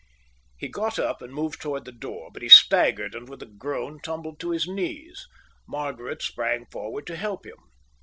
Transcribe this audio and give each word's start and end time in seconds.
He 0.57 0.67
got 0.67 0.97
up 0.97 1.21
and 1.21 1.31
moved 1.31 1.61
towards 1.61 1.85
the 1.85 1.91
door, 1.91 2.31
but 2.33 2.41
he 2.41 2.49
staggered 2.49 3.13
and 3.13 3.29
with 3.29 3.43
a 3.43 3.45
groan 3.45 3.99
tumbled 4.03 4.39
to 4.39 4.49
his 4.49 4.67
knees. 4.67 5.27
Margaret 5.67 6.23
sprang 6.23 6.65
forward 6.65 7.05
to 7.05 7.15
help 7.15 7.45
him. 7.45 7.57